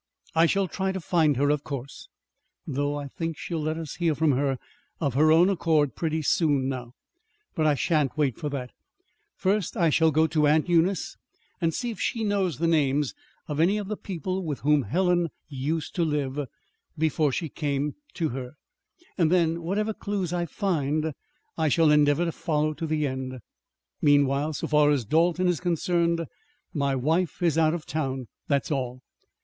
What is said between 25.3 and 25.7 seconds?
is